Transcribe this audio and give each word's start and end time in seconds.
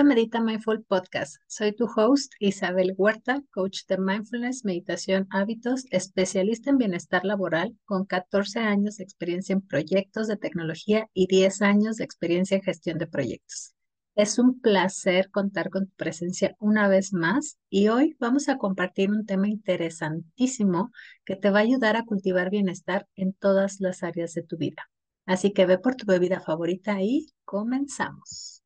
a 0.00 0.04
Medita 0.04 0.42
Mindful 0.42 0.84
Podcast. 0.84 1.36
Soy 1.46 1.72
tu 1.72 1.88
host 1.96 2.34
Isabel 2.40 2.92
Huerta, 2.98 3.42
coach 3.52 3.86
de 3.88 3.96
mindfulness, 3.96 4.66
meditación, 4.66 5.28
hábitos, 5.30 5.86
especialista 5.90 6.68
en 6.68 6.76
bienestar 6.76 7.24
laboral 7.24 7.74
con 7.86 8.04
14 8.04 8.60
años 8.60 8.98
de 8.98 9.04
experiencia 9.04 9.54
en 9.54 9.62
proyectos 9.62 10.28
de 10.28 10.36
tecnología 10.36 11.08
y 11.14 11.26
10 11.26 11.62
años 11.62 11.96
de 11.96 12.04
experiencia 12.04 12.58
en 12.58 12.62
gestión 12.62 12.98
de 12.98 13.06
proyectos. 13.06 13.72
Es 14.14 14.38
un 14.38 14.60
placer 14.60 15.30
contar 15.30 15.68
con 15.70 15.86
tu 15.86 15.94
presencia 15.96 16.56
una 16.60 16.88
vez 16.88 17.12
más 17.12 17.58
y 17.70 17.88
hoy 17.88 18.16
vamos 18.20 18.48
a 18.48 18.58
compartir 18.58 19.10
un 19.10 19.26
tema 19.26 19.48
interesantísimo 19.48 20.92
que 21.24 21.36
te 21.36 21.50
va 21.50 21.58
a 21.60 21.62
ayudar 21.62 21.96
a 21.96 22.04
cultivar 22.04 22.50
bienestar 22.50 23.06
en 23.16 23.32
todas 23.34 23.80
las 23.80 24.02
áreas 24.02 24.34
de 24.34 24.42
tu 24.42 24.56
vida. 24.56 24.90
Así 25.26 25.52
que 25.52 25.66
ve 25.66 25.78
por 25.78 25.94
tu 25.96 26.06
bebida 26.06 26.40
favorita 26.40 27.02
y 27.02 27.26
comenzamos. 27.44 28.62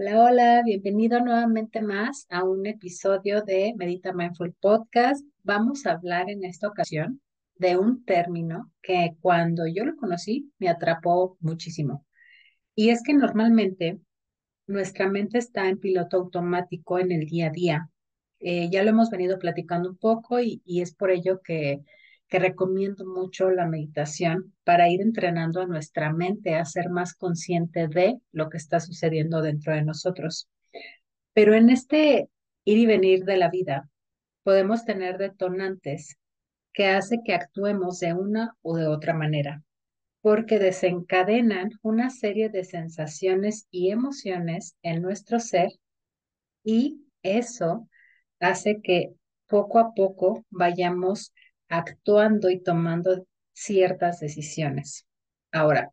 Hola, 0.00 0.22
hola, 0.22 0.62
bienvenido 0.64 1.18
nuevamente 1.18 1.82
más 1.82 2.28
a 2.30 2.44
un 2.44 2.64
episodio 2.66 3.42
de 3.42 3.74
Medita 3.76 4.12
Mindful 4.12 4.54
Podcast. 4.60 5.26
Vamos 5.42 5.86
a 5.86 5.92
hablar 5.94 6.30
en 6.30 6.44
esta 6.44 6.68
ocasión 6.68 7.20
de 7.56 7.76
un 7.76 8.04
término 8.04 8.70
que 8.80 9.16
cuando 9.20 9.66
yo 9.66 9.84
lo 9.84 9.96
conocí 9.96 10.52
me 10.60 10.68
atrapó 10.68 11.36
muchísimo. 11.40 12.06
Y 12.76 12.90
es 12.90 13.02
que 13.02 13.12
normalmente 13.12 13.98
nuestra 14.68 15.08
mente 15.08 15.38
está 15.38 15.68
en 15.68 15.80
piloto 15.80 16.18
automático 16.18 17.00
en 17.00 17.10
el 17.10 17.26
día 17.26 17.48
a 17.48 17.50
día 17.50 17.90
eh, 18.40 18.68
ya 18.70 18.84
lo 18.84 18.90
hemos 18.90 19.10
venido 19.10 19.38
platicando 19.38 19.90
un 19.90 19.96
poco 19.96 20.38
y, 20.40 20.62
es 20.64 20.94
por 20.94 21.10
ello 21.10 21.40
que, 21.42 21.82
que 22.28 22.38
recomiendo 22.38 23.06
mucho 23.06 23.50
la 23.50 23.66
meditación 23.66 24.54
para 24.64 24.88
ir 24.88 25.00
entrenando 25.00 25.62
a 25.62 25.66
nuestra 25.66 26.12
mente 26.12 26.54
a 26.54 26.64
ser 26.64 26.90
más 26.90 27.14
consciente 27.14 27.88
de 27.88 28.18
lo 28.32 28.50
que 28.50 28.58
está 28.58 28.80
sucediendo 28.80 29.40
dentro 29.40 29.72
de 29.74 29.82
nosotros. 29.82 30.48
Pero 31.32 31.54
en 31.54 31.70
este 31.70 32.28
ir 32.64 32.78
y 32.78 32.86
venir 32.86 33.24
de 33.24 33.38
la 33.38 33.48
vida, 33.48 33.88
podemos 34.42 34.84
tener 34.84 35.16
detonantes 35.16 36.16
que 36.72 36.86
hace 36.86 37.20
que 37.24 37.34
actuemos 37.34 37.98
de 38.00 38.12
una 38.12 38.54
u 38.62 38.76
de 38.76 38.86
otra 38.86 39.14
manera, 39.14 39.62
porque 40.20 40.58
desencadenan 40.58 41.70
una 41.82 42.10
serie 42.10 42.50
de 42.50 42.64
sensaciones 42.64 43.66
y 43.70 43.90
emociones 43.90 44.76
en 44.82 45.00
nuestro 45.00 45.40
ser 45.40 45.70
y 46.62 47.06
eso 47.22 47.88
hace 48.38 48.80
que 48.82 49.14
poco 49.46 49.78
a 49.78 49.94
poco 49.94 50.44
vayamos 50.50 51.32
actuando 51.68 52.50
y 52.50 52.60
tomando 52.60 53.26
ciertas 53.52 54.20
decisiones. 54.20 55.06
Ahora, 55.52 55.90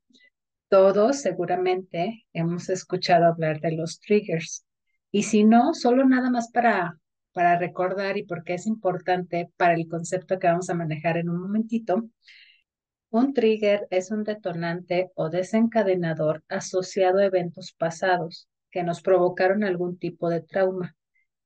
todos 0.70 1.22
seguramente 1.22 2.26
hemos 2.34 2.70
escuchado 2.70 3.26
hablar 3.26 3.59
de 3.62 3.72
los 3.72 4.00
triggers. 4.00 4.66
Y 5.12 5.23
si 5.23 5.44
no, 5.44 5.73
solo 5.73 6.06
nada 6.06 6.30
más 6.30 6.52
para, 6.52 7.00
para 7.31 7.58
recordar 7.58 8.18
y 8.18 8.23
porque 8.23 8.56
es 8.56 8.68
importante 8.68 9.50
para 9.58 9.76
el 9.76 9.88
concepto 9.88 10.40
que 10.40 10.48
vamos 10.48 10.70
a 10.70 10.73
manejar 10.73 11.18
en 11.18 11.30
un 11.30 11.42
momentito, 11.42 12.09
un 13.09 13.34
trigger 13.34 13.88
es 13.92 14.12
un 14.12 14.23
detonante 14.23 15.12
o 15.16 15.30
desencadenador 15.30 16.44
asociado 16.50 17.20
a 17.20 17.26
eventos 17.26 17.72
pasados 17.72 18.50
que 18.72 18.84
nos 18.84 19.02
provocaron 19.02 19.64
algún 19.64 19.98
tipo 19.98 20.30
de 20.30 20.41
trauma 20.41 20.97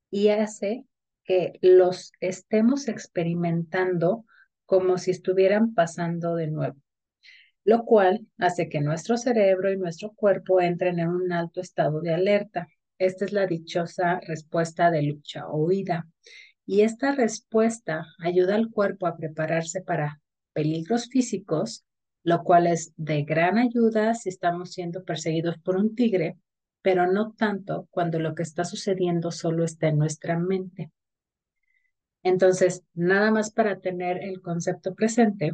y 0.10 0.30
hace 0.30 0.86
que 1.30 1.60
los 1.62 2.12
estemos 2.22 2.88
experimentando 2.88 4.26
como 4.66 4.98
si 4.98 5.12
estuvieran 5.12 5.76
pasando 5.76 6.34
de 6.34 6.48
nuevo, 6.48 6.82
lo 7.64 7.86
cual 7.86 8.26
hace 8.40 8.68
que 8.68 8.82
nuestro 8.82 9.16
cerebro 9.16 9.72
y 9.72 9.78
nuestro 9.78 10.12
cuerpo 10.14 10.60
entren 10.60 10.98
en 10.98 11.10
un 11.10 11.32
alto 11.32 11.62
estado 11.62 12.02
de 12.02 12.16
alerta. 12.16 12.68
Esta 12.98 13.26
es 13.26 13.32
la 13.32 13.46
dichosa 13.46 14.20
respuesta 14.22 14.90
de 14.90 15.04
lucha 15.04 15.48
o 15.48 15.66
huida. 15.66 16.08
Y 16.66 16.82
esta 16.82 17.14
respuesta 17.14 18.08
ayuda 18.18 18.56
al 18.56 18.72
cuerpo 18.72 19.06
a 19.06 19.16
prepararse 19.16 19.82
para 19.82 20.24
peligros 20.54 21.10
físicos, 21.10 21.86
lo 22.24 22.42
cual 22.42 22.66
es 22.66 22.92
de 22.98 23.22
gran 23.22 23.60
ayuda 23.60 24.16
si 24.16 24.30
estamos 24.30 24.74
siendo 24.74 25.04
perseguidos 25.04 25.60
por 25.60 25.78
un 25.78 25.94
tigre, 25.94 26.38
pero 26.82 27.06
no 27.06 27.34
tanto 27.34 27.88
cuando 27.92 28.18
lo 28.18 28.34
que 28.34 28.42
está 28.42 28.66
sucediendo 28.66 29.30
solo 29.30 29.64
está 29.64 29.90
en 29.90 30.00
nuestra 30.00 30.36
mente. 30.36 30.90
Entonces, 32.24 32.84
nada 32.94 33.32
más 33.32 33.52
para 33.52 33.80
tener 33.80 34.24
el 34.24 34.42
concepto 34.42 34.94
presente, 34.94 35.52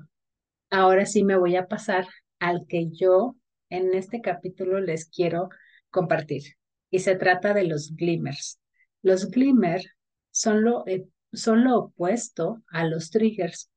ahora 0.69 1.05
sí 1.05 1.23
me 1.23 1.37
voy 1.37 1.55
a 1.55 1.67
pasar 1.67 2.07
al 2.39 2.65
que 2.67 2.89
yo 2.89 3.35
en 3.69 3.93
este 3.93 4.21
capítulo 4.21 4.79
les 4.79 5.07
quiero 5.07 5.49
compartir. 5.89 6.43
Y 6.89 6.99
se 6.99 7.15
trata 7.15 7.53
de 7.53 7.65
los 7.65 7.95
glimmers. 7.95 8.59
Los 9.01 9.29
glimmers 9.29 9.87
son 10.31 10.63
lo, 10.63 10.85
eh, 10.87 11.05
son 11.33 11.63
lo 11.63 11.77
opuesto 11.77 12.63
a 12.67 12.85
los 12.85 13.09
triggers 13.09 13.69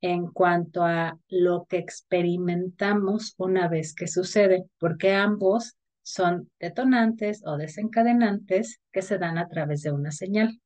en 0.00 0.28
cuanto 0.28 0.82
a 0.82 1.18
lo 1.28 1.66
que 1.68 1.76
experimentamos 1.76 3.34
una 3.36 3.68
vez 3.68 3.94
que 3.94 4.08
sucede, 4.08 4.64
porque 4.78 5.12
ambos 5.12 5.76
son 6.02 6.50
detonantes 6.58 7.42
o 7.44 7.56
desencadenantes 7.56 8.80
que 8.92 9.02
se 9.02 9.18
dan 9.18 9.36
a 9.36 9.48
través 9.48 9.82
de 9.82 9.92
una 9.92 10.10
señal. 10.10 10.60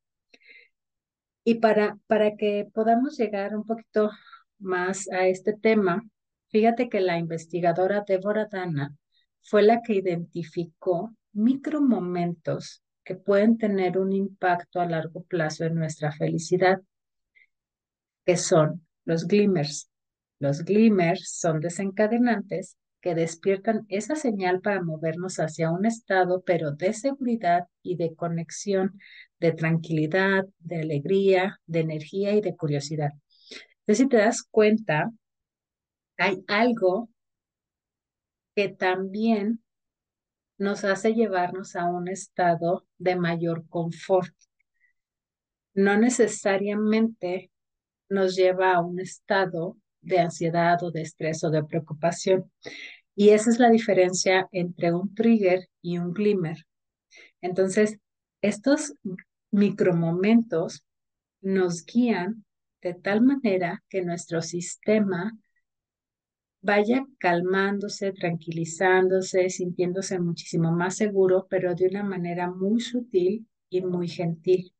Y 1.45 1.57
para, 1.57 1.99
para 2.07 2.37
que 2.37 2.69
podamos 2.73 3.19
llegar 3.19 3.55
un 3.55 3.65
poquito 3.65 4.11
más 4.59 5.09
a 5.11 5.27
este 5.27 5.53
tema, 5.53 6.03
fíjate 6.49 6.89
que 6.89 7.01
la 7.01 7.19
investigadora 7.19 8.05
Deborah 8.07 8.49
Dana 8.51 8.97
fue 9.43 9.63
la 9.63 9.83
que 9.83 9.95
identificó 9.95 11.15
micromomentos 11.33 12.83
que 13.05 13.15
pueden 13.15 13.59
tener 13.59 13.99
un 13.99 14.13
impacto 14.13 14.81
a 14.81 14.87
largo 14.87 15.23
plazo 15.25 15.65
en 15.65 15.75
nuestra 15.75 16.11
felicidad, 16.13 16.81
que 18.25 18.39
son 18.39 18.87
los 19.05 19.27
glimmers. 19.27 19.91
Los 20.39 20.65
glimmers 20.65 21.31
son 21.39 21.61
desencadenantes 21.61 22.79
que 23.05 23.15
despiertan 23.15 23.85
esa 23.91 24.17
señal 24.17 24.63
para 24.63 24.83
movernos 24.83 25.37
hacia 25.37 25.71
un 25.71 25.85
estado, 25.85 26.43
pero 26.43 26.73
de 26.73 26.95
seguridad 26.95 27.69
y 27.83 27.97
de 27.97 28.15
conexión, 28.15 28.99
de 29.39 29.53
tranquilidad, 29.53 30.47
de 30.61 30.81
alegría, 30.81 31.61
de 31.67 31.81
energía 31.81 32.33
y 32.33 32.41
de 32.41 32.57
curiosidad. 32.57 33.11
Entonces, 33.81 33.99
si 33.99 34.09
te 34.09 34.17
das 34.17 34.43
cuenta, 34.43 35.13
hay 36.17 36.43
algo 36.49 37.11
que 38.55 38.71
también 38.71 39.63
nos 40.57 40.83
hace 40.85 41.13
llevarnos 41.13 41.77
a 41.77 41.85
un 41.85 42.09
estado 42.09 42.87
de 42.97 43.17
mayor 43.17 43.69
confort. 43.69 44.35
No 45.75 45.99
necesariamente 45.99 47.51
nos 48.09 48.35
lleva 48.35 48.73
a 48.73 48.81
un 48.81 48.99
estado 48.99 49.77
de 50.05 50.21
ansiedad 50.21 50.83
o 50.83 50.91
de 50.91 51.03
estrés 51.03 51.43
o 51.45 51.51
de 51.51 51.65
preocupación. 51.65 52.51
Y 53.17 53.31
esa 53.31 53.51
es 53.51 53.59
la 53.59 53.71
diferencia 53.71 54.49
entre 54.53 54.93
un 54.93 55.15
trigger 55.15 55.69
y 55.83 55.99
un 55.99 56.13
glimmer. 56.13 56.67
Entonces, 57.41 57.99
estos 58.43 58.95
micromomentos 59.51 60.85
nos 61.41 61.85
guían 61.85 62.45
de 62.83 62.95
tal 62.95 63.23
manera 63.23 63.83
que 63.89 64.03
nuestro 64.03 64.43
sistema 64.43 65.33
vaya 66.61 67.05
calmándose, 67.19 68.13
tranquilizándose, 68.13 69.51
sintiéndose 69.51 70.19
muchísimo 70.19 70.73
más 70.73 70.97
seguro, 70.97 71.47
pero 71.49 71.75
de 71.75 71.87
una 71.89 72.03
manera 72.03 72.51
muy 72.51 72.81
sutil 72.81 73.47
y 73.69 73.83
muy 73.83 74.09
gentil. 74.09 74.73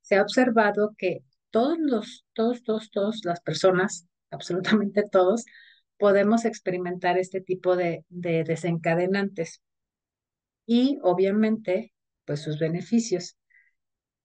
Se 0.00 0.16
ha 0.16 0.22
observado 0.22 0.94
que 0.98 1.22
todos 1.50 1.78
los, 1.78 2.26
todos, 2.32 2.62
todos, 2.64 2.90
todas 2.90 3.20
las 3.24 3.40
personas 3.40 4.06
absolutamente 4.30 5.04
todos, 5.10 5.44
podemos 5.98 6.44
experimentar 6.44 7.18
este 7.18 7.40
tipo 7.40 7.76
de, 7.76 8.04
desencadenantes 8.08 9.62
y 10.66 10.98
obviamente 11.02 11.92
pues 12.24 12.42
sus 12.42 12.58
beneficios. 12.58 13.36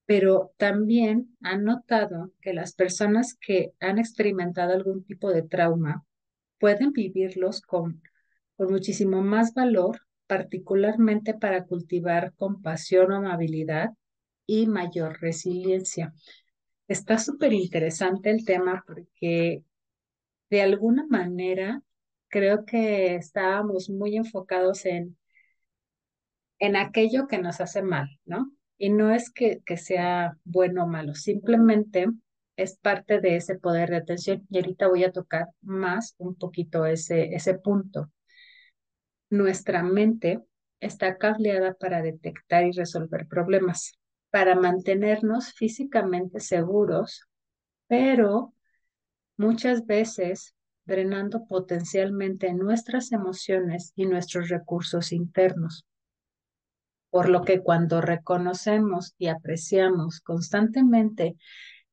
Pero 0.05 0.51
también 0.57 1.37
han 1.41 1.63
notado 1.63 2.31
que 2.41 2.53
las 2.53 2.73
personas 2.73 3.37
que 3.39 3.71
han 3.79 3.99
experimentado 3.99 4.73
algún 4.73 5.05
tipo 5.05 5.31
de 5.31 5.43
trauma 5.43 6.03
pueden 6.59 6.91
vivirlos 6.91 7.61
con, 7.61 8.01
con 8.57 8.71
muchísimo 8.71 9.21
más 9.21 9.53
valor, 9.53 10.01
particularmente 10.27 11.33
para 11.33 11.65
cultivar 11.65 12.33
compasión 12.35 13.13
amabilidad 13.13 13.91
y 14.45 14.67
mayor 14.67 15.21
resiliencia. 15.21 16.13
Está 16.87 17.17
súper 17.17 17.53
interesante 17.53 18.31
el 18.31 18.43
tema 18.43 18.83
porque 18.85 19.63
de 20.51 20.61
alguna 20.61 21.07
manera 21.07 21.81
creo 22.27 22.65
que 22.65 23.15
estábamos 23.15 23.89
muy 23.89 24.17
enfocados 24.17 24.85
en, 24.85 25.17
en 26.59 26.75
aquello 26.75 27.27
que 27.27 27.39
nos 27.39 27.61
hace 27.61 27.81
mal, 27.81 28.19
¿no? 28.25 28.51
Y 28.77 28.89
no 28.89 29.11
es 29.11 29.31
que, 29.31 29.61
que 29.65 29.77
sea 29.77 30.37
bueno 30.43 30.83
o 30.83 30.87
malo, 30.87 31.15
simplemente 31.15 32.07
es 32.57 32.77
parte 32.77 33.21
de 33.21 33.37
ese 33.37 33.57
poder 33.57 33.89
de 33.89 33.97
atención. 33.97 34.45
Y 34.49 34.57
ahorita 34.57 34.87
voy 34.87 35.03
a 35.05 35.11
tocar 35.11 35.47
más 35.61 36.15
un 36.17 36.35
poquito 36.35 36.85
ese, 36.85 37.33
ese 37.33 37.57
punto. 37.57 38.11
Nuestra 39.29 39.83
mente 39.83 40.41
está 40.81 41.17
cableada 41.17 41.75
para 41.75 42.01
detectar 42.01 42.65
y 42.65 42.71
resolver 42.71 43.27
problemas, 43.27 43.93
para 44.29 44.55
mantenernos 44.55 45.53
físicamente 45.53 46.41
seguros, 46.41 47.25
pero 47.87 48.53
muchas 49.41 49.87
veces 49.87 50.53
drenando 50.85 51.47
potencialmente 51.47 52.53
nuestras 52.53 53.11
emociones 53.11 53.91
y 53.95 54.05
nuestros 54.05 54.49
recursos 54.49 55.11
internos. 55.11 55.85
Por 57.09 57.27
lo 57.27 57.41
que 57.41 57.61
cuando 57.61 58.01
reconocemos 58.01 59.15
y 59.17 59.27
apreciamos 59.27 60.21
constantemente 60.21 61.35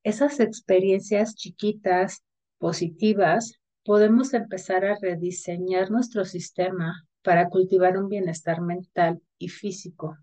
esas 0.04 0.40
experiencias 0.40 1.34
chiquitas, 1.34 2.22
positivas, 2.58 3.54
podemos 3.82 4.34
empezar 4.34 4.84
a 4.84 4.98
rediseñar 5.00 5.90
nuestro 5.90 6.26
sistema 6.26 7.06
para 7.22 7.48
cultivar 7.48 7.96
un 7.96 8.10
bienestar 8.10 8.60
mental 8.60 9.22
y 9.38 9.48
físico. 9.48 10.18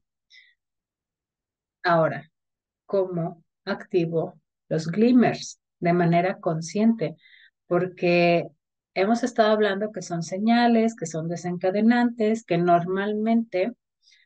Ahora, 1.84 2.30
¿cómo 2.86 3.44
activo 3.66 4.40
los 4.70 4.88
glimmers 4.88 5.60
de 5.80 5.94
manera 5.94 6.40
consciente? 6.40 7.16
Porque 7.68 8.48
hemos 8.94 9.24
estado 9.24 9.52
hablando 9.52 9.92
que 9.92 10.02
son 10.02 10.24
señales, 10.24 10.96
que 10.96 11.06
son 11.06 11.28
desencadenantes, 11.28 12.44
que 12.44 12.58
normalmente 12.58 13.74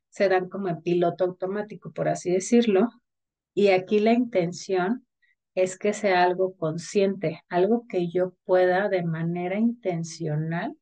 se 0.10 0.30
dan 0.30 0.50
como 0.50 0.70
en 0.70 0.82
piloto 0.82 1.26
automático, 1.26 1.92
por 1.92 2.10
así 2.10 2.32
decirlo. 2.32 2.90
Y 3.54 3.70
aquí 3.70 4.00
la 4.00 4.14
intención 4.14 5.06
es 5.56 5.78
que 5.78 5.94
sea 5.94 6.24
algo 6.24 6.56
consciente, 6.56 7.42
algo 7.50 7.86
que 7.88 8.10
yo 8.10 8.34
pueda 8.46 8.90
de 8.90 9.04
manera 9.04 9.58
intencional 9.58 10.76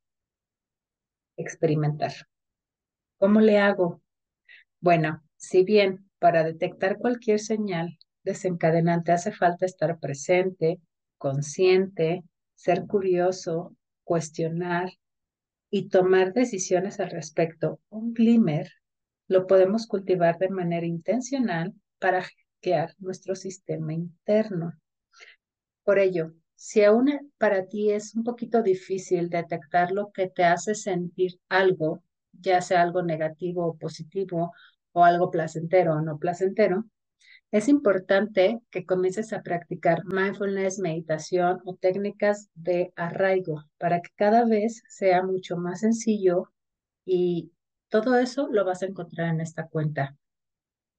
experimentar. 1.38 2.14
¿Cómo 3.18 3.40
le 3.42 3.58
hago? 3.60 4.02
Bueno, 4.80 5.24
si 5.38 5.64
bien 5.64 6.10
para 6.20 6.44
detectar 6.44 6.98
cualquier 6.98 7.40
señal 7.40 7.98
desencadenante 8.28 9.12
hace 9.12 9.32
falta 9.32 9.66
estar 9.66 10.00
presente, 10.00 10.80
consciente, 11.18 12.24
ser 12.54 12.86
curioso, 12.86 13.76
cuestionar 14.04 14.92
y 15.70 15.90
tomar 15.90 16.34
decisiones 16.34 17.00
al 17.00 17.10
respecto, 17.10 17.80
un 17.90 18.14
glimmer 18.14 18.70
lo 19.28 19.48
podemos 19.48 19.88
cultivar 19.88 20.38
de 20.38 20.50
manera 20.50 20.86
intencional 20.86 21.74
para 22.00 22.24
hackear 22.24 22.96
nuestro 23.00 23.36
sistema 23.36 23.94
interno. 23.94 24.74
Por 25.84 26.00
ello, 26.00 26.34
si 26.56 26.84
aún 26.84 27.32
para 27.38 27.68
ti 27.68 27.92
es 27.92 28.16
un 28.16 28.24
poquito 28.24 28.62
difícil 28.62 29.30
detectar 29.30 29.92
lo 29.92 30.12
que 30.12 30.28
te 30.28 30.44
hace 30.44 30.76
sentir 30.76 31.40
algo, 31.50 32.04
ya 32.32 32.62
sea 32.62 32.82
algo 32.82 33.04
negativo 33.04 33.66
o 33.68 33.78
positivo, 33.78 34.54
o 34.94 35.04
algo 35.04 35.30
placentero 35.30 35.94
o 35.94 36.02
no 36.02 36.18
placentero, 36.18 36.86
es 37.52 37.70
importante 37.70 38.60
que 38.70 38.86
comiences 38.86 39.32
a 39.32 39.42
practicar 39.42 40.04
mindfulness, 40.06 40.80
meditación 40.80 41.60
o 41.66 41.76
técnicas 41.76 42.50
de 42.56 42.92
arraigo 42.96 43.64
para 43.78 44.02
que 44.02 44.10
cada 44.16 44.46
vez 44.46 44.84
sea 44.90 45.24
mucho 45.24 45.56
más 45.58 45.80
sencillo 45.82 46.52
y 47.06 47.52
todo 47.90 48.18
eso 48.18 48.50
lo 48.52 48.66
vas 48.66 48.84
a 48.84 48.88
encontrar 48.88 49.30
en 49.34 49.42
esta 49.42 49.68
cuenta. 49.68 50.18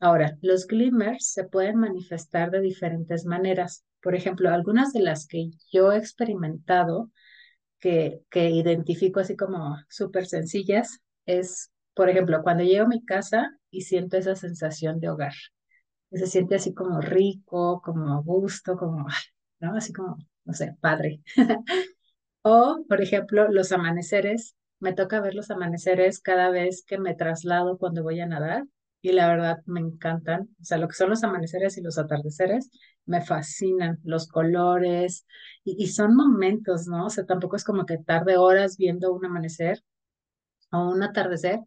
Ahora, 0.01 0.39
los 0.41 0.67
glimmers 0.67 1.33
se 1.33 1.45
pueden 1.45 1.77
manifestar 1.77 2.51
de 2.51 2.61
diferentes 2.61 3.27
maneras. 3.27 3.85
Por 4.01 4.15
ejemplo, 4.15 4.49
algunas 4.51 4.93
de 4.93 5.01
las 5.01 5.27
que 5.27 5.51
yo 5.71 5.93
he 5.93 5.99
experimentado, 5.99 7.11
que, 7.79 8.23
que 8.31 8.51
identifico 8.51 9.21
así 9.21 9.37
como 9.37 9.77
súper 9.89 10.27
sencillas, 10.27 11.01
es, 11.27 11.71
por 11.95 12.09
ejemplo, 12.09 12.43
cuando 12.43 12.65
llego 12.65 12.87
a 12.87 12.89
mi 12.89 13.05
casa 13.05 13.51
y 13.71 13.83
siento 13.83 14.17
esa 14.17 14.35
sensación 14.35 15.01
de 15.01 15.11
hogar. 15.11 15.35
Se 16.11 16.27
siente 16.27 16.55
así 16.57 16.73
como 16.75 17.01
rico, 17.01 17.83
como 17.83 18.15
a 18.15 18.21
gusto, 18.23 18.77
como, 18.77 19.07
¿no? 19.61 19.77
Así 19.77 19.93
como, 19.93 20.17
no 20.45 20.53
sé, 20.55 20.75
padre. 20.81 21.21
o, 22.43 22.85
por 22.89 23.03
ejemplo, 23.03 23.49
los 23.51 23.73
amaneceres. 23.73 24.57
Me 24.81 24.93
toca 24.95 25.21
ver 25.21 25.35
los 25.35 25.51
amaneceres 25.51 26.21
cada 26.21 26.51
vez 26.51 26.85
que 26.87 26.99
me 26.99 27.15
traslado 27.15 27.79
cuando 27.79 28.03
voy 28.05 28.21
a 28.21 28.27
nadar 28.27 28.65
y 29.03 29.13
la 29.13 29.29
verdad 29.29 29.59
me 29.67 29.81
encantan. 29.81 30.49
O 30.61 30.65
sea, 30.65 30.79
lo 30.79 30.89
que 30.89 30.95
son 30.95 31.11
los 31.11 31.25
amaneceres 31.25 31.79
y 31.79 31.83
los 31.83 31.99
atardeceres 31.99 32.71
me 33.07 33.21
fascinan, 33.23 33.99
los 34.05 34.29
colores 34.29 35.27
y, 35.65 35.83
y 35.83 35.89
son 35.89 36.15
momentos, 36.17 36.87
¿no? 36.89 37.07
O 37.07 37.11
sea, 37.11 37.27
tampoco 37.27 37.57
es 37.57 37.65
como 37.65 37.87
que 37.87 37.99
tarde 37.99 38.37
horas 38.37 38.77
viendo 38.77 39.13
un 39.13 39.25
amanecer 39.27 39.83
o 40.73 40.91
un 40.91 41.03
atardecer, 41.03 41.61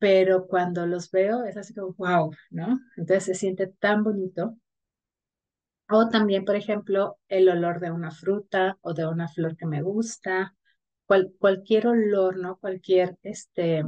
pero 0.00 0.48
cuando 0.48 0.86
los 0.86 1.10
veo 1.12 1.44
es 1.44 1.56
así 1.58 1.74
como, 1.74 1.94
wow, 1.98 2.32
¿no? 2.50 2.80
Entonces 2.96 3.24
se 3.26 3.34
siente 3.36 3.68
tan 3.68 4.04
bonito. 4.04 4.56
O 5.90 6.08
también, 6.08 6.46
por 6.46 6.56
ejemplo, 6.56 7.18
el 7.28 7.46
olor 7.50 7.80
de 7.80 7.90
una 7.90 8.10
fruta 8.12 8.78
o 8.80 8.94
de 8.94 9.06
una 9.06 9.28
flor 9.28 9.58
que 9.58 9.66
me 9.66 9.82
gusta, 9.82 10.54
cual, 11.04 11.34
cualquier 11.38 11.86
olor, 11.88 12.38
¿no? 12.38 12.56
Cualquier, 12.56 13.18
este, 13.22 13.84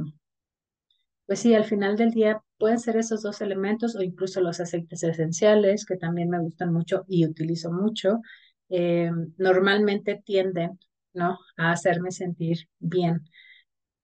pues 1.25 1.39
sí, 1.39 1.55
al 1.55 1.65
final 1.65 1.95
del 1.97 2.11
día 2.11 2.41
pueden 2.57 2.79
ser 2.79 2.97
esos 2.97 3.21
dos 3.21 3.41
elementos 3.41 3.95
o 3.95 4.01
incluso 4.03 4.41
los 4.41 4.59
aceites 4.59 5.03
esenciales, 5.03 5.85
que 5.85 5.97
también 5.97 6.29
me 6.29 6.39
gustan 6.39 6.73
mucho 6.73 7.05
y 7.07 7.25
utilizo 7.25 7.71
mucho. 7.71 8.21
Eh, 8.69 9.11
normalmente 9.37 10.21
tienden, 10.25 10.79
¿no? 11.13 11.39
A 11.57 11.71
hacerme 11.71 12.11
sentir 12.11 12.67
bien. 12.79 13.23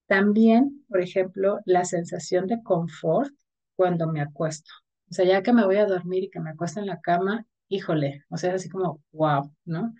También, 0.08 0.79
por 0.90 1.02
ejemplo, 1.02 1.60
la 1.66 1.86
sensación 1.86 2.48
de 2.48 2.62
confort 2.64 3.32
cuando 3.76 4.08
me 4.08 4.22
acuesto. 4.22 4.72
O 5.10 5.14
sea, 5.14 5.26
ya 5.26 5.44
que 5.44 5.54
me 5.54 5.66
voy 5.66 5.78
a 5.78 5.86
dormir 5.86 6.26
y 6.26 6.30
que 6.30 6.40
me 6.40 6.52
acuesto 6.52 6.80
en 6.80 6.88
la 6.88 7.00
cama, 7.02 7.46
híjole, 7.70 8.26
o 8.30 8.38
sea, 8.38 8.50
es 8.52 8.58
así 8.58 8.70
como, 8.70 9.02
wow, 9.12 9.52
¿no? 9.66 9.94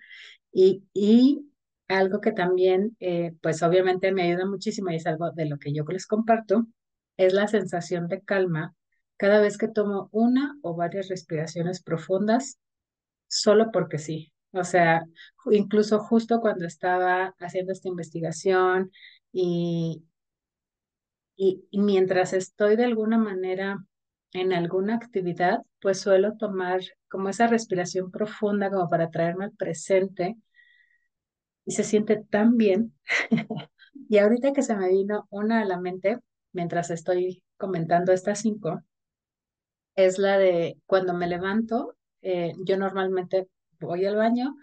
Y, 0.52 0.84
y 0.92 1.50
algo 1.88 2.20
que 2.20 2.32
también, 2.32 2.96
eh, 3.00 3.34
pues 3.42 3.62
obviamente 3.62 4.12
me 4.12 4.22
ayuda 4.22 4.46
muchísimo 4.46 4.90
y 4.90 4.96
es 4.96 5.06
algo 5.06 5.30
de 5.32 5.46
lo 5.46 5.58
que 5.58 5.72
yo 5.72 5.84
les 5.84 6.06
comparto, 6.06 6.66
es 7.16 7.32
la 7.32 7.48
sensación 7.48 8.08
de 8.08 8.22
calma 8.22 8.74
cada 9.16 9.40
vez 9.40 9.58
que 9.58 9.68
tomo 9.68 10.08
una 10.12 10.56
o 10.62 10.74
varias 10.76 11.08
respiraciones 11.08 11.82
profundas, 11.82 12.58
solo 13.28 13.70
porque 13.72 13.98
sí. 13.98 14.32
O 14.52 14.64
sea, 14.64 15.04
incluso 15.50 16.00
justo 16.00 16.40
cuando 16.40 16.66
estaba 16.66 17.34
haciendo 17.38 17.72
esta 17.72 17.88
investigación 17.88 18.90
y, 19.32 20.04
y, 21.42 21.64
mientras 21.72 22.34
estoy 22.34 22.76
de 22.76 22.84
alguna 22.84 23.16
manera 23.16 23.82
en 24.32 24.52
alguna 24.52 24.96
actividad, 24.96 25.60
pues 25.80 25.98
suelo 25.98 26.36
tomar 26.36 26.82
como 27.08 27.30
esa 27.30 27.46
respiración 27.46 28.10
profunda 28.10 28.70
como 28.70 28.90
para 28.90 29.08
traerme 29.08 29.46
al 29.46 29.52
presente 29.52 30.36
y 31.64 31.72
se 31.72 31.82
siente 31.82 32.22
tan 32.28 32.58
bien. 32.58 32.92
y 34.10 34.18
ahorita 34.18 34.52
que 34.52 34.60
se 34.62 34.76
me 34.76 34.90
vino 34.90 35.26
una 35.30 35.62
a 35.62 35.64
la 35.64 35.80
mente, 35.80 36.18
mientras 36.52 36.90
estoy 36.90 37.42
comentando 37.56 38.12
estas 38.12 38.40
cinco, 38.40 38.82
es 39.96 40.18
la 40.18 40.36
de 40.36 40.76
cuando 40.84 41.14
me 41.14 41.26
levanto, 41.26 41.96
eh, 42.20 42.52
yo 42.66 42.76
normalmente 42.76 43.48
voy 43.80 44.04
al 44.04 44.16
baño, 44.16 44.56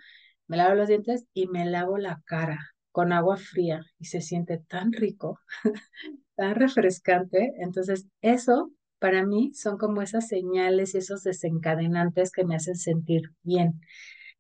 me 0.45 0.57
lavo 0.57 0.75
los 0.75 0.87
dientes 0.87 1.25
y 1.33 1.47
me 1.47 1.65
lavo 1.65 1.97
la 1.97 2.21
cara 2.25 2.59
con 2.91 3.13
agua 3.13 3.37
fría 3.37 3.81
y 3.97 4.05
se 4.05 4.21
siente 4.21 4.59
tan 4.59 4.93
rico, 4.93 5.39
tan 6.37 6.55
refrescante. 6.55 7.53
Entonces, 7.59 8.07
eso 8.21 8.71
para 8.99 9.25
mí 9.25 9.51
son 9.53 9.77
como 9.77 10.01
esas 10.01 10.27
señales 10.27 10.95
y 10.95 10.99
esos 10.99 11.23
desencadenantes 11.23 12.31
que 12.31 12.45
me 12.45 12.55
hacen 12.55 12.75
sentir 12.75 13.31
bien. 13.43 13.81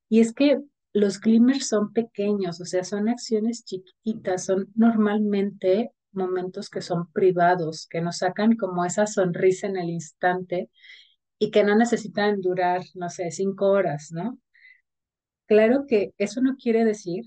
Y 0.09 0.21
es 0.21 0.33
que 0.33 0.59
los 0.93 1.19
glimmers 1.19 1.67
son 1.67 1.93
pequeños, 1.93 2.61
o 2.61 2.65
sea, 2.65 2.83
son 2.83 3.09
acciones 3.09 3.65
chiquitas, 3.65 4.45
son 4.45 4.69
normalmente 4.75 5.91
momentos 6.11 6.69
que 6.69 6.81
son 6.81 7.11
privados, 7.11 7.87
que 7.87 8.01
nos 8.01 8.19
sacan 8.19 8.55
como 8.55 8.85
esa 8.85 9.05
sonrisa 9.05 9.67
en 9.67 9.77
el 9.77 9.89
instante 9.89 10.69
y 11.39 11.51
que 11.51 11.63
no 11.63 11.75
necesitan 11.75 12.41
durar, 12.41 12.81
no 12.95 13.09
sé, 13.09 13.29
cinco 13.31 13.67
horas, 13.67 14.11
¿no? 14.11 14.39
Claro 15.45 15.85
que 15.87 16.13
eso 16.17 16.41
no 16.41 16.55
quiere 16.57 16.83
decir 16.83 17.25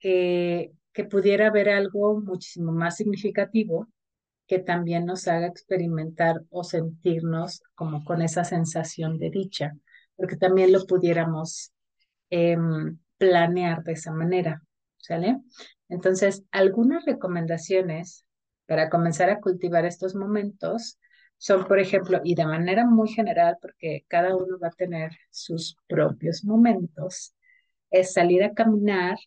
que, 0.00 0.72
que 0.92 1.04
pudiera 1.04 1.48
haber 1.48 1.68
algo 1.68 2.20
muchísimo 2.20 2.72
más 2.72 2.96
significativo 2.96 3.88
que 4.46 4.58
también 4.58 5.06
nos 5.06 5.28
haga 5.28 5.46
experimentar 5.46 6.42
o 6.50 6.64
sentirnos 6.64 7.62
como 7.74 8.04
con 8.04 8.22
esa 8.22 8.44
sensación 8.44 9.18
de 9.18 9.30
dicha, 9.30 9.72
porque 10.16 10.36
también 10.36 10.72
lo 10.72 10.86
pudiéramos 10.86 11.72
eh, 12.30 12.56
planear 13.18 13.82
de 13.84 13.92
esa 13.92 14.12
manera, 14.12 14.62
¿sale? 14.98 15.40
Entonces, 15.88 16.44
algunas 16.50 17.04
recomendaciones 17.04 18.26
para 18.66 18.90
comenzar 18.90 19.30
a 19.30 19.40
cultivar 19.40 19.84
estos 19.84 20.14
momentos 20.14 20.98
son, 21.38 21.66
por 21.66 21.78
ejemplo, 21.78 22.20
y 22.22 22.34
de 22.34 22.46
manera 22.46 22.86
muy 22.86 23.08
general, 23.08 23.58
porque 23.60 24.04
cada 24.08 24.36
uno 24.36 24.58
va 24.58 24.68
a 24.68 24.70
tener 24.70 25.12
sus 25.30 25.76
propios 25.88 26.44
momentos, 26.44 27.34
es 27.90 28.12
salir 28.12 28.44
a 28.44 28.54
caminar, 28.54 29.18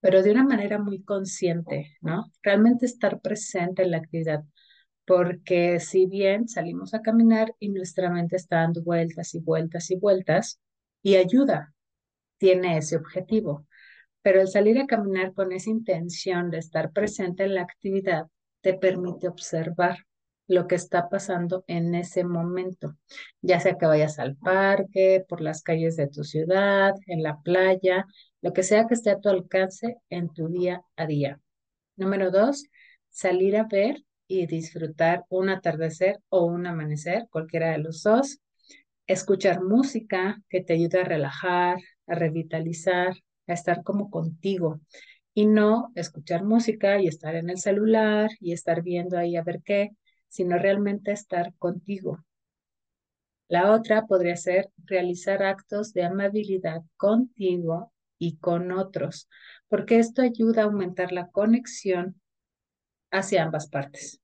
pero 0.00 0.22
de 0.22 0.30
una 0.30 0.44
manera 0.44 0.78
muy 0.78 1.02
consciente, 1.02 1.96
¿no? 2.00 2.30
Realmente 2.42 2.86
estar 2.86 3.20
presente 3.20 3.82
en 3.82 3.92
la 3.92 3.98
actividad, 3.98 4.44
porque 5.04 5.80
si 5.80 6.06
bien 6.06 6.48
salimos 6.48 6.94
a 6.94 7.02
caminar 7.02 7.54
y 7.58 7.68
nuestra 7.68 8.10
mente 8.10 8.36
está 8.36 8.56
dando 8.56 8.82
vueltas 8.82 9.34
y 9.34 9.40
vueltas 9.40 9.90
y 9.90 9.96
vueltas, 9.96 10.60
y 11.02 11.16
ayuda, 11.16 11.74
tiene 12.38 12.78
ese 12.78 12.96
objetivo, 12.96 13.66
pero 14.22 14.40
el 14.40 14.48
salir 14.48 14.78
a 14.78 14.86
caminar 14.86 15.32
con 15.34 15.52
esa 15.52 15.70
intención 15.70 16.50
de 16.50 16.58
estar 16.58 16.92
presente 16.92 17.44
en 17.44 17.54
la 17.54 17.62
actividad 17.62 18.26
te 18.60 18.74
permite 18.74 19.28
observar 19.28 20.05
lo 20.48 20.66
que 20.66 20.76
está 20.76 21.08
pasando 21.08 21.64
en 21.66 21.94
ese 21.94 22.24
momento, 22.24 22.96
ya 23.42 23.60
sea 23.60 23.76
que 23.76 23.86
vayas 23.86 24.18
al 24.18 24.36
parque, 24.36 25.24
por 25.28 25.40
las 25.40 25.62
calles 25.62 25.96
de 25.96 26.08
tu 26.08 26.24
ciudad, 26.24 26.94
en 27.06 27.22
la 27.22 27.40
playa, 27.40 28.06
lo 28.42 28.52
que 28.52 28.62
sea 28.62 28.86
que 28.86 28.94
esté 28.94 29.10
a 29.10 29.20
tu 29.20 29.28
alcance 29.28 29.96
en 30.08 30.32
tu 30.32 30.48
día 30.48 30.82
a 30.96 31.06
día. 31.06 31.40
Número 31.96 32.30
dos, 32.30 32.64
salir 33.10 33.56
a 33.56 33.64
ver 33.64 34.04
y 34.28 34.46
disfrutar 34.46 35.24
un 35.28 35.48
atardecer 35.48 36.18
o 36.28 36.44
un 36.44 36.66
amanecer, 36.66 37.26
cualquiera 37.30 37.72
de 37.72 37.78
los 37.78 38.02
dos. 38.02 38.38
Escuchar 39.06 39.62
música 39.62 40.42
que 40.48 40.62
te 40.62 40.74
ayude 40.74 41.00
a 41.00 41.04
relajar, 41.04 41.78
a 42.06 42.14
revitalizar, 42.14 43.14
a 43.46 43.52
estar 43.52 43.82
como 43.82 44.10
contigo 44.10 44.80
y 45.32 45.46
no 45.46 45.92
escuchar 45.94 46.44
música 46.44 47.00
y 47.00 47.06
estar 47.06 47.34
en 47.36 47.50
el 47.50 47.58
celular 47.58 48.30
y 48.40 48.52
estar 48.52 48.82
viendo 48.82 49.18
ahí 49.18 49.36
a 49.36 49.42
ver 49.42 49.60
qué, 49.64 49.90
sino 50.36 50.58
realmente 50.58 51.12
estar 51.12 51.54
contigo. 51.58 52.24
La 53.48 53.72
otra 53.72 54.06
podría 54.06 54.36
ser 54.36 54.70
realizar 54.84 55.42
actos 55.42 55.92
de 55.92 56.04
amabilidad 56.04 56.82
contigo 56.96 57.92
y 58.18 58.36
con 58.36 58.72
otros, 58.72 59.28
porque 59.68 59.98
esto 59.98 60.20
ayuda 60.20 60.62
a 60.62 60.64
aumentar 60.66 61.12
la 61.12 61.28
conexión 61.28 62.20
hacia 63.10 63.44
ambas 63.44 63.68
partes. 63.68 64.20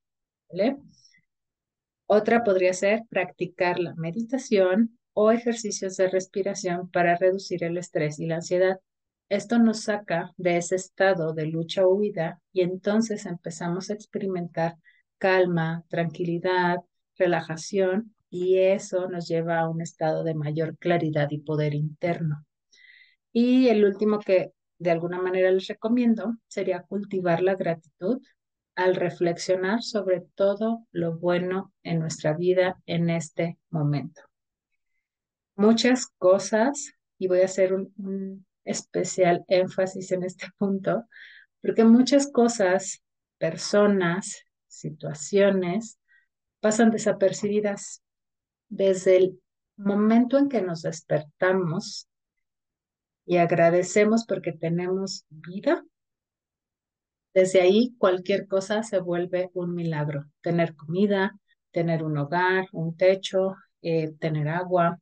Otra 2.07 2.45
podría 2.45 2.75
ser 2.75 3.05
practicar 3.09 3.79
la 3.79 3.95
meditación 3.95 4.99
o 5.15 5.31
ejercicios 5.31 5.97
de 5.97 6.09
respiración 6.09 6.91
para 6.91 7.17
reducir 7.17 7.65
el 7.65 7.79
estrés 7.79 8.19
y 8.19 8.27
la 8.27 8.37
ansiedad. 8.37 8.81
Esto 9.29 9.59
nos 9.59 9.85
saca 9.85 10.33
de 10.37 10.59
ese 10.59 10.77
estado 10.77 11.33
de 11.33 11.47
lucha 11.47 11.87
o 11.87 11.95
huida 11.95 12.41
y 12.53 12.61
entonces 12.61 13.25
empezamos 13.25 13.89
a 13.89 13.95
experimentar 13.95 14.77
calma, 15.23 15.85
tranquilidad, 15.89 16.79
relajación 17.17 18.13
y 18.29 18.59
eso 18.59 19.09
nos 19.09 19.29
lleva 19.29 19.61
a 19.61 19.69
un 19.69 19.81
estado 19.81 20.25
de 20.25 20.35
mayor 20.35 20.77
claridad 20.79 21.29
y 21.31 21.39
poder 21.39 21.75
interno. 21.75 22.45
Y 23.33 23.69
el 23.69 23.85
último 23.85 24.19
que 24.19 24.51
de 24.79 24.91
alguna 24.91 25.23
manera 25.23 25.53
les 25.53 25.69
recomiendo 25.69 26.35
sería 26.49 26.83
cultivar 26.83 27.41
la 27.41 27.55
gratitud 27.55 28.21
al 28.75 28.97
reflexionar 28.97 29.83
sobre 29.83 30.25
todo 30.35 30.89
lo 30.91 31.17
bueno 31.17 31.73
en 31.85 32.01
nuestra 32.01 32.33
vida 32.33 32.83
en 32.87 33.09
este 33.09 33.59
momento. 33.71 34.23
Muchas 35.55 36.09
cosas, 36.19 36.95
y 37.17 37.29
voy 37.29 37.43
a 37.43 37.45
hacer 37.45 37.75
un, 37.75 38.45
especial 38.65 39.45
énfasis 39.47 40.11
en 40.11 40.25
este 40.25 40.49
punto, 40.59 41.05
porque 41.61 41.85
muchas 41.85 42.27
cosas, 42.27 43.05
personas, 43.39 44.47
situaciones, 44.73 45.99
pasan 46.61 46.91
desapercibidas 46.91 48.03
desde 48.69 49.17
el 49.17 49.43
momento 49.77 50.39
en 50.39 50.49
que 50.49 50.63
nos 50.63 50.83
despertamos 50.83 52.09
y 53.27 53.37
agradecemos 53.37 54.25
porque 54.27 54.53
tenemos 54.53 55.25
vida. 55.29 55.85
Desde 57.35 57.61
ahí 57.61 57.95
cualquier 57.99 58.47
cosa 58.47 58.83
se 58.83 59.01
vuelve 59.01 59.51
un 59.55 59.75
milagro. 59.75 60.27
Tener 60.43 60.75
comida, 60.75 61.39
tener 61.71 62.03
un 62.03 62.19
hogar, 62.19 62.67
un 62.73 62.97
techo, 62.97 63.57
eh, 63.81 64.13
tener 64.19 64.49
agua, 64.49 65.01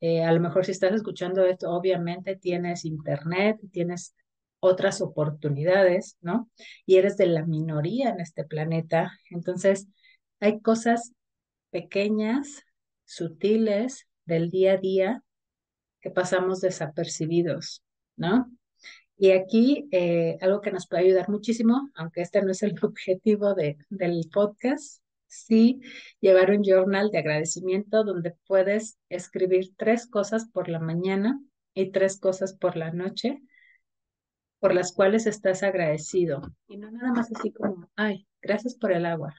eh, 0.00 0.24
a 0.24 0.32
lo 0.32 0.40
mejor 0.40 0.64
si 0.64 0.72
estás 0.72 0.92
escuchando 0.92 1.44
esto, 1.44 1.70
obviamente 1.70 2.36
tienes 2.36 2.84
internet, 2.86 3.58
tienes 3.70 4.14
otras 4.60 5.00
oportunidades, 5.00 6.16
¿no? 6.20 6.50
Y 6.86 6.96
eres 6.96 7.16
de 7.16 7.26
la 7.26 7.44
minoría 7.44 8.10
en 8.10 8.20
este 8.20 8.44
planeta. 8.44 9.12
Entonces, 9.30 9.88
hay 10.38 10.60
cosas 10.60 11.12
pequeñas, 11.70 12.62
sutiles 13.04 14.06
del 14.24 14.50
día 14.50 14.74
a 14.74 14.76
día 14.76 15.22
que 16.00 16.10
pasamos 16.10 16.60
desapercibidos, 16.60 17.82
¿no? 18.16 18.50
Y 19.16 19.32
aquí 19.32 19.88
eh, 19.90 20.38
algo 20.40 20.60
que 20.60 20.72
nos 20.72 20.88
puede 20.88 21.04
ayudar 21.04 21.28
muchísimo, 21.28 21.90
aunque 21.94 22.22
este 22.22 22.40
no 22.42 22.52
es 22.52 22.62
el 22.62 22.74
objetivo 22.82 23.54
de, 23.54 23.76
del 23.90 24.28
podcast, 24.32 25.02
sí 25.26 25.80
llevar 26.20 26.50
un 26.50 26.62
journal 26.64 27.10
de 27.10 27.18
agradecimiento 27.18 28.02
donde 28.04 28.34
puedes 28.46 28.98
escribir 29.08 29.74
tres 29.76 30.06
cosas 30.06 30.48
por 30.50 30.68
la 30.68 30.80
mañana 30.80 31.40
y 31.74 31.90
tres 31.90 32.18
cosas 32.18 32.54
por 32.54 32.76
la 32.76 32.92
noche 32.92 33.40
por 34.60 34.74
las 34.74 34.92
cuales 34.92 35.26
estás 35.26 35.62
agradecido. 35.62 36.42
Y 36.68 36.76
no 36.76 36.90
nada 36.90 37.12
más 37.12 37.30
así 37.34 37.50
como, 37.52 37.90
ay, 37.96 38.26
gracias 38.40 38.76
por 38.76 38.92
el 38.92 39.06
agua. 39.06 39.34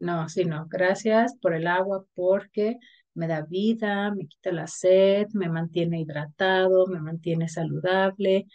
No, 0.00 0.28
sino 0.28 0.66
gracias 0.68 1.36
por 1.40 1.54
el 1.54 1.66
agua 1.66 2.04
porque 2.14 2.78
me 3.14 3.28
da 3.28 3.42
vida, 3.42 4.10
me 4.12 4.26
quita 4.26 4.50
la 4.50 4.66
sed, 4.66 5.28
me 5.32 5.48
mantiene 5.48 6.00
hidratado, 6.00 6.86
me 6.86 7.00
mantiene 7.00 7.48
saludable, 7.48 8.46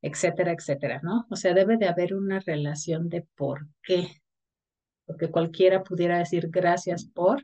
etcétera, 0.00 0.52
etcétera, 0.52 1.00
¿no? 1.02 1.26
O 1.28 1.36
sea, 1.36 1.52
debe 1.52 1.76
de 1.76 1.88
haber 1.88 2.14
una 2.14 2.40
relación 2.40 3.08
de 3.08 3.26
por 3.36 3.66
qué 3.82 4.08
porque 5.06 5.30
cualquiera 5.30 5.82
pudiera 5.82 6.18
decir 6.18 6.48
gracias 6.50 7.06
por 7.06 7.42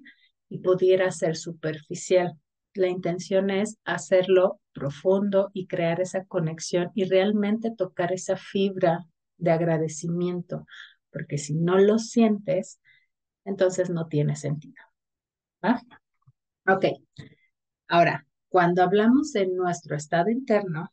y 0.49 0.59
pudiera 0.59 1.11
ser 1.11 1.37
superficial. 1.37 2.35
La 2.75 2.89
intención 2.89 3.49
es 3.51 3.79
hacerlo 3.85 4.61
profundo 4.73 5.51
y 5.53 5.67
crear 5.67 6.01
esa 6.01 6.25
conexión 6.25 6.91
y 6.95 7.05
realmente 7.05 7.71
tocar 7.71 8.13
esa 8.13 8.37
fibra 8.37 9.07
de 9.37 9.51
agradecimiento, 9.51 10.67
porque 11.11 11.39
si 11.39 11.55
no 11.55 11.79
lo 11.79 11.99
sientes, 11.99 12.81
entonces 13.45 13.91
no 13.91 14.07
tiene 14.09 14.37
sentido. 14.37 14.83
¿Va? 15.65 15.81
Ok. 16.67 16.87
Ahora, 17.89 18.27
cuando 18.49 18.83
hablamos 18.83 19.33
de 19.33 19.47
nuestro 19.49 19.97
estado 19.97 20.31
interno, 20.31 20.93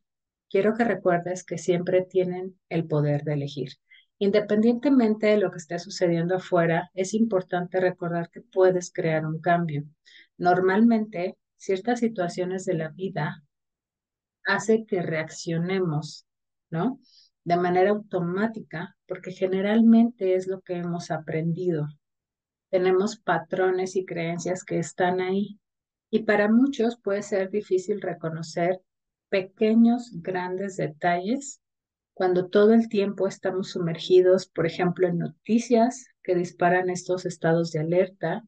quiero 0.50 0.74
que 0.74 0.84
recuerdes 0.84 1.44
que 1.44 1.58
siempre 1.58 2.02
tienen 2.04 2.60
el 2.70 2.86
poder 2.88 3.24
de 3.24 3.34
elegir. 3.34 3.74
Independientemente 4.18 5.28
de 5.28 5.38
lo 5.38 5.52
que 5.52 5.60
esté 5.60 5.80
sucediendo 5.80 6.36
afuera, 6.36 6.92
es 6.94 7.14
importante 7.14 7.80
recordar 7.80 8.30
que 8.30 8.42
puedes 8.42 8.92
crear 8.92 9.26
un 9.26 9.40
cambio. 9.40 9.86
Normalmente, 10.38 11.38
ciertas 11.56 12.00
situaciones 12.00 12.66
de 12.66 12.74
la 12.74 12.90
vida 12.90 13.44
hace 14.50 14.86
que 14.86 15.02
reaccionemos, 15.02 16.26
¿no? 16.70 17.00
De 17.44 17.56
manera 17.56 17.92
automática, 17.92 18.98
porque 19.08 19.32
generalmente 19.32 20.36
es 20.36 20.48
lo 20.48 20.62
que 20.62 20.74
hemos 20.74 21.12
aprendido. 21.12 21.88
Tenemos 22.70 23.18
patrones 23.18 23.96
y 23.96 24.06
creencias 24.06 24.64
que 24.64 24.80
están 24.80 25.22
ahí. 25.22 25.60
Y 26.10 26.24
para 26.24 26.50
muchos 26.50 27.00
puede 27.00 27.22
ser 27.22 27.52
difícil 27.52 28.02
reconocer 28.02 28.82
pequeños, 29.30 30.10
grandes 30.14 30.78
detalles 30.78 31.62
cuando 32.14 32.50
todo 32.50 32.74
el 32.74 32.90
tiempo 32.90 33.28
estamos 33.28 33.70
sumergidos, 33.70 34.48
por 34.48 34.66
ejemplo, 34.66 35.08
en 35.08 35.20
noticias 35.20 36.08
que 36.24 36.36
disparan 36.36 36.90
estos 36.90 37.26
estados 37.26 37.72
de 37.72 37.80
alerta. 37.80 38.44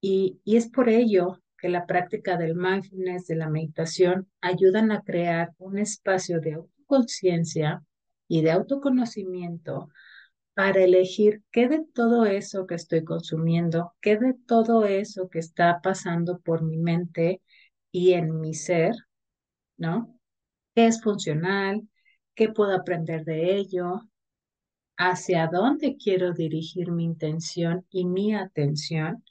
Y, 0.00 0.40
y 0.44 0.56
es 0.56 0.68
por 0.68 0.88
ello 0.88 1.40
que 1.66 1.72
la 1.72 1.84
práctica 1.84 2.36
del 2.36 2.54
mindfulness, 2.54 3.26
de 3.26 3.34
la 3.34 3.48
meditación, 3.48 4.30
ayudan 4.40 4.92
a 4.92 5.02
crear 5.02 5.52
un 5.58 5.78
espacio 5.78 6.40
de 6.40 6.52
autoconciencia 6.52 7.82
y 8.28 8.42
de 8.42 8.52
autoconocimiento 8.52 9.88
para 10.54 10.84
elegir 10.84 11.42
qué 11.50 11.66
de 11.66 11.84
todo 11.92 12.24
eso 12.24 12.68
que 12.68 12.76
estoy 12.76 13.02
consumiendo, 13.02 13.94
qué 14.00 14.16
de 14.16 14.34
todo 14.46 14.84
eso 14.84 15.28
que 15.28 15.40
está 15.40 15.80
pasando 15.82 16.38
por 16.38 16.62
mi 16.62 16.78
mente 16.78 17.42
y 17.90 18.12
en 18.12 18.40
mi 18.40 18.54
ser, 18.54 18.94
¿no? 19.76 20.16
¿Qué 20.72 20.86
es 20.86 21.02
funcional? 21.02 21.82
¿Qué 22.36 22.48
puedo 22.48 22.76
aprender 22.76 23.24
de 23.24 23.56
ello? 23.56 24.02
¿Hacia 24.96 25.48
dónde 25.48 25.96
quiero 25.96 26.32
dirigir 26.32 26.92
mi 26.92 27.02
intención 27.02 27.84
y 27.90 28.04
mi 28.04 28.36
atención? 28.36 29.24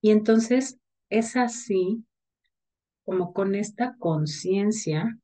Y 0.00 0.12
entonces 0.12 0.78
es 1.10 1.36
así 1.36 2.04
como 3.04 3.32
con 3.32 3.54
esta 3.54 3.96
conciencia 3.98 5.18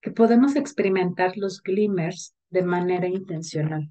que 0.00 0.10
podemos 0.10 0.56
experimentar 0.56 1.36
los 1.36 1.62
glimmers 1.62 2.34
de 2.50 2.62
manera 2.62 3.06
intencional. 3.06 3.88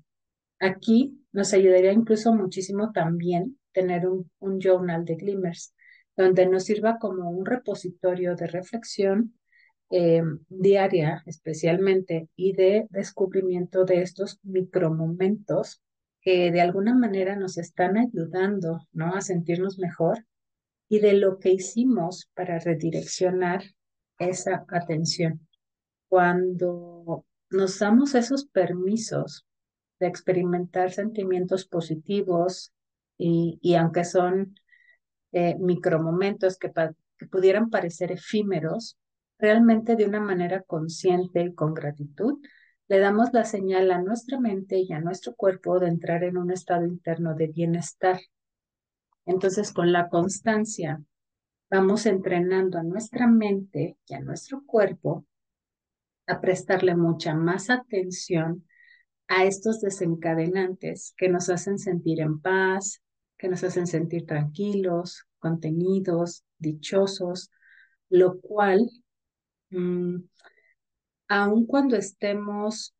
Aquí 0.60 1.18
nos 1.32 1.54
ayudaría 1.54 1.94
incluso 1.94 2.34
muchísimo 2.34 2.92
también 2.92 3.58
tener 3.72 4.08
un, 4.08 4.30
un 4.40 4.60
journal 4.60 5.06
de 5.06 5.16
glimmers, 5.16 5.74
donde 6.18 6.46
nos 6.48 6.66
sirva 6.66 7.00
como 7.00 7.30
un 7.30 7.46
repositorio 7.46 8.36
de 8.36 8.48
reflexión 8.48 9.34
eh, 9.94 10.24
diaria 10.48 11.22
especialmente 11.26 12.30
y 12.38 12.54
de 12.54 12.88
descubrimiento 12.92 13.84
de 13.84 14.02
estos 14.02 14.40
micromomentos 14.42 15.82
que 16.22 16.52
de 16.52 16.62
alguna 16.62 16.96
manera 16.96 17.36
nos 17.36 17.58
están 17.58 17.98
ayudando 17.98 18.88
¿no? 18.94 19.16
a 19.16 19.22
sentirnos 19.22 19.80
mejor 19.80 20.26
y 20.92 21.00
de 21.00 21.14
lo 21.14 21.40
que 21.40 21.54
hicimos 21.54 22.30
para 22.34 22.60
redireccionar 22.60 23.64
esa 24.20 24.66
atención. 24.68 25.48
Cuando 26.10 27.26
nos 27.50 27.80
damos 27.80 28.14
esos 28.14 28.44
permisos 28.44 29.46
de 30.02 30.08
experimentar 30.08 30.92
sentimientos 30.92 31.66
positivos 31.66 32.74
y, 33.18 33.58
y 33.62 33.76
aunque 33.76 34.04
son 34.04 34.60
eh, 35.32 35.56
micromomentos 35.60 36.58
que, 36.58 36.74
que 37.18 37.26
pudieran 37.26 37.70
parecer 37.70 38.12
efímeros, 38.12 38.98
realmente 39.40 39.96
de 39.96 40.04
una 40.04 40.20
manera 40.20 40.62
consciente 40.62 41.42
y 41.42 41.54
con 41.54 41.74
gratitud, 41.74 42.42
le 42.90 43.00
damos 43.00 43.32
la 43.32 43.46
señal 43.46 43.92
a 43.92 44.02
nuestra 44.02 44.42
mente 44.42 44.80
y 44.80 44.92
a 44.92 45.00
nuestro 45.00 45.36
cuerpo 45.36 45.80
de 45.80 45.88
entrar 45.88 46.26
en 46.26 46.36
un 46.36 46.52
estado 46.52 46.86
interno 46.86 47.34
de 47.34 47.48
bienestar. 47.48 48.20
Entonces, 49.26 49.72
con 49.72 49.92
la 49.92 50.10
constancia, 50.10 51.02
vamos 51.70 52.06
entrenando 52.06 52.78
a 52.78 52.84
nuestra 52.84 53.28
mente 53.28 53.98
y 54.08 54.14
a 54.14 54.20
nuestro 54.20 54.64
cuerpo 54.66 55.26
a 56.28 56.42
prestarle 56.42 56.96
mucha 56.96 57.34
más 57.34 57.70
atención 57.70 58.66
a 59.28 59.46
estos 59.46 59.80
desencadenantes 59.80 61.14
que 61.18 61.30
nos 61.30 61.50
hacen 61.50 61.80
sentir 61.80 62.20
en 62.20 62.40
paz, 62.42 63.02
que 63.38 63.48
nos 63.48 63.64
hacen 63.64 63.88
sentir 63.88 64.26
tranquilos, 64.26 65.26
contenidos, 65.40 66.44
dichosos, 66.58 67.50
lo 68.10 68.40
cual, 68.42 68.90
mm, 69.70 70.18
aun 71.30 71.66
cuando 71.66 71.96
estemos 71.96 72.94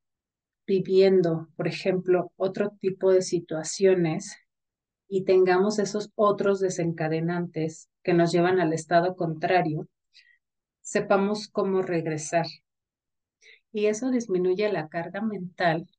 viviendo, 0.66 1.50
por 1.58 1.68
ejemplo, 1.68 2.32
otro 2.38 2.72
tipo 2.80 3.12
de 3.12 3.22
situaciones 3.22 4.38
y 5.14 5.26
tengamos 5.26 5.78
esos 5.78 6.10
otros 6.16 6.62
desencadenantes 6.62 7.90
que 8.02 8.14
nos 8.14 8.32
llevan 8.32 8.62
al 8.62 8.72
estado 8.72 9.18
contrario, 9.18 9.90
sepamos 10.80 11.50
cómo 11.50 11.82
regresar. 11.82 12.46
Y 13.74 13.88
eso 13.88 14.10
disminuye 14.10 14.72
la 14.72 14.88
carga 14.88 15.20
mental 15.20 15.90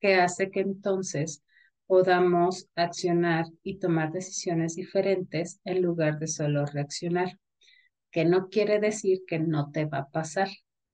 que 0.00 0.16
hace 0.16 0.50
que 0.50 0.60
entonces 0.60 1.42
podamos 1.86 2.68
accionar 2.74 3.46
y 3.62 3.78
tomar 3.78 4.12
decisiones 4.12 4.74
diferentes 4.74 5.60
en 5.64 5.80
lugar 5.80 6.18
de 6.18 6.26
solo 6.26 6.66
reaccionar, 6.66 7.38
que 8.10 8.26
no 8.26 8.50
quiere 8.50 8.80
decir 8.80 9.20
que 9.26 9.38
no 9.38 9.70
te 9.70 9.86
va 9.86 10.00
a 10.00 10.08
pasar, 10.10 10.50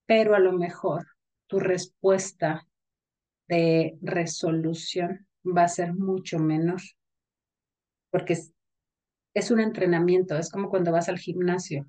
pero 0.06 0.36
a 0.36 0.38
lo 0.38 0.52
mejor 0.52 1.08
tu 1.48 1.58
respuesta 1.58 2.68
de 3.48 3.98
resolución 4.00 5.26
va 5.44 5.64
a 5.64 5.68
ser 5.68 5.92
mucho 5.92 6.38
menor, 6.38 6.80
porque 8.14 8.38
es, 9.34 9.50
un 9.50 9.58
entrenamiento, 9.58 10.36
es 10.36 10.48
como 10.48 10.70
cuando 10.70 10.92
vas 10.92 11.08
al 11.08 11.18
gimnasio. 11.18 11.88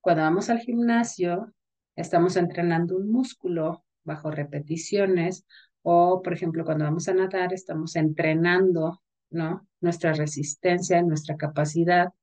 Cuando 0.00 0.22
vamos 0.22 0.48
al 0.48 0.60
gimnasio, 0.60 1.52
estamos 1.94 2.36
entrenando 2.38 2.96
un 2.96 3.12
músculo 3.12 3.84
bajo 4.02 4.30
repeticiones 4.30 5.44
o, 5.82 6.22
por 6.22 6.32
ejemplo, 6.32 6.64
cuando 6.64 6.86
vamos 6.86 7.06
a 7.08 7.12
nadar, 7.12 7.52
estamos 7.52 7.96
entrenando, 7.96 9.02
¿no? 9.28 9.68
Nuestra 9.82 10.14
resistencia, 10.14 11.02
nuestra 11.02 11.36
capacidad, 11.36 12.14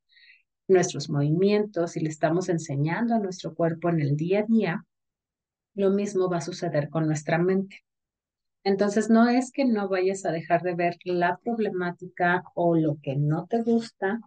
nuestros 0.67 1.11
movimientos 1.11 1.97
y 1.97 1.99
le 1.99 2.09
estamos 2.09 2.49
enseñando 2.49 3.13
a 3.13 3.19
nuestro 3.19 3.53
cuerpo 3.53 3.89
en 3.89 4.01
el 4.01 4.17
día 4.17 4.39
a 4.39 4.43
día, 4.47 4.85
lo 5.75 5.91
mismo 5.91 6.31
va 6.31 6.37
a 6.37 6.41
suceder 6.41 6.89
con 6.89 7.05
nuestra 7.05 7.37
mente. 7.37 7.85
Entonces, 8.65 9.11
no 9.11 9.29
es 9.29 9.51
que 9.51 9.63
no 9.63 9.87
vayas 9.87 10.25
a 10.25 10.31
dejar 10.31 10.63
de 10.63 10.73
ver 10.73 10.97
la 11.03 11.37
problemática 11.43 12.43
o 12.55 12.75
lo 12.75 12.97
que 12.99 13.15
no 13.15 13.45
te 13.45 13.61
gusta, 13.61 14.19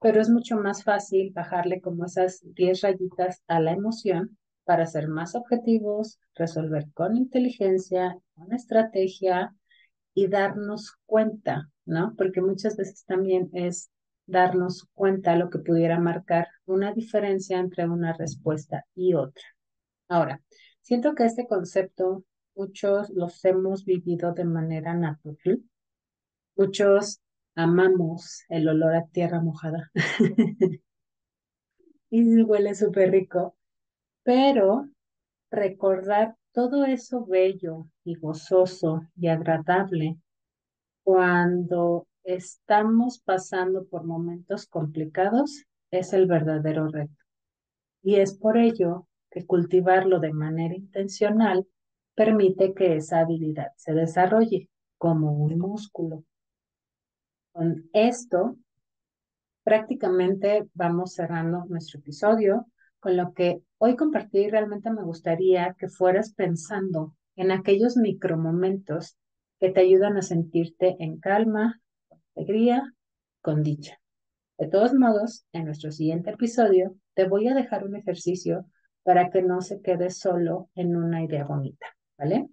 pero 0.00 0.20
es 0.20 0.28
mucho 0.28 0.56
más 0.56 0.82
fácil 0.82 1.30
bajarle 1.32 1.80
como 1.80 2.04
esas 2.04 2.40
10 2.42 2.80
rayitas 2.80 3.42
a 3.46 3.60
la 3.60 3.70
emoción 3.70 4.36
para 4.64 4.84
ser 4.86 5.06
más 5.06 5.36
objetivos, 5.36 6.18
resolver 6.34 6.86
con 6.92 7.16
inteligencia, 7.16 8.18
con 8.34 8.52
estrategia 8.52 9.54
y 10.12 10.26
darnos 10.26 10.96
cuenta, 11.06 11.70
¿no? 11.84 12.14
Porque 12.18 12.40
muchas 12.40 12.76
veces 12.76 13.04
también 13.04 13.48
es 13.52 13.90
darnos 14.26 14.88
cuenta 14.94 15.36
lo 15.36 15.50
que 15.50 15.60
pudiera 15.60 16.00
marcar 16.00 16.48
una 16.66 16.92
diferencia 16.92 17.60
entre 17.60 17.88
una 17.88 18.12
respuesta 18.12 18.86
y 18.96 19.14
otra. 19.14 19.44
Ahora, 20.08 20.40
siento 20.80 21.14
que 21.14 21.26
este 21.26 21.46
concepto 21.46 22.24
muchos 22.54 23.10
los 23.10 23.44
hemos 23.44 23.84
vivido 23.84 24.32
de 24.32 24.44
manera 24.44 24.94
natural. 24.94 25.62
Muchos 26.56 27.20
amamos 27.54 28.44
el 28.48 28.68
olor 28.68 28.94
a 28.94 29.06
tierra 29.06 29.40
mojada. 29.40 29.90
y 32.10 32.42
huele 32.42 32.74
súper 32.74 33.10
rico. 33.10 33.56
Pero 34.22 34.88
recordar 35.50 36.36
todo 36.52 36.84
eso 36.84 37.26
bello 37.26 37.88
y 38.04 38.14
gozoso 38.14 39.02
y 39.16 39.28
agradable 39.28 40.16
cuando 41.02 42.06
estamos 42.22 43.18
pasando 43.18 43.84
por 43.86 44.04
momentos 44.04 44.66
complicados 44.66 45.64
es 45.90 46.12
el 46.12 46.26
verdadero 46.26 46.88
reto. 46.88 47.14
Y 48.02 48.16
es 48.16 48.34
por 48.34 48.56
ello 48.56 49.06
que 49.30 49.44
cultivarlo 49.44 50.20
de 50.20 50.32
manera 50.32 50.74
intencional 50.74 51.66
permite 52.14 52.74
que 52.74 52.96
esa 52.96 53.20
habilidad 53.20 53.72
se 53.76 53.92
desarrolle 53.92 54.68
como 54.98 55.32
un 55.32 55.58
músculo. 55.58 56.24
Con 57.52 57.88
esto, 57.92 58.56
prácticamente 59.62 60.68
vamos 60.74 61.14
cerrando 61.14 61.64
nuestro 61.66 62.00
episodio 62.00 62.66
con 63.04 63.18
lo 63.18 63.34
que 63.34 63.60
hoy 63.76 63.96
compartí, 63.96 64.48
realmente 64.48 64.90
me 64.90 65.02
gustaría 65.02 65.76
que 65.78 65.88
fueras 65.88 66.32
pensando 66.32 67.14
en 67.36 67.50
aquellos 67.50 67.98
micromomentos 67.98 69.18
que 69.60 69.70
te 69.70 69.80
ayudan 69.80 70.16
a 70.16 70.22
sentirte 70.22 70.96
en 71.00 71.18
calma, 71.18 71.82
con 72.08 72.22
alegría, 72.34 72.94
con 73.42 73.62
dicha. 73.62 74.00
De 74.56 74.68
todos 74.68 74.94
modos, 74.94 75.44
en 75.52 75.66
nuestro 75.66 75.92
siguiente 75.92 76.30
episodio 76.30 76.96
te 77.12 77.28
voy 77.28 77.46
a 77.48 77.54
dejar 77.54 77.84
un 77.84 77.94
ejercicio 77.94 78.64
para 79.02 79.28
que 79.28 79.42
no 79.42 79.60
se 79.60 79.82
quede 79.82 80.08
solo 80.08 80.70
en 80.74 80.96
una 80.96 81.22
idea 81.22 81.44
bonita, 81.44 81.86
¿vale? 82.18 82.48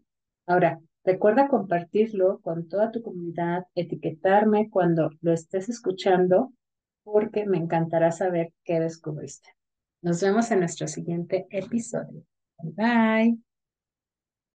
Ahora, 0.45 0.79
recuerda 1.03 1.47
compartirlo 1.47 2.39
con 2.41 2.67
toda 2.67 2.91
tu 2.91 3.01
comunidad, 3.01 3.65
etiquetarme 3.75 4.69
cuando 4.69 5.11
lo 5.21 5.33
estés 5.33 5.69
escuchando, 5.69 6.53
porque 7.03 7.45
me 7.45 7.57
encantará 7.57 8.11
saber 8.11 8.53
qué 8.63 8.79
descubriste. 8.79 9.49
Nos 10.01 10.21
vemos 10.21 10.49
en 10.51 10.59
nuestro 10.59 10.87
siguiente 10.87 11.47
episodio. 11.49 12.23
Bye. 12.59 13.50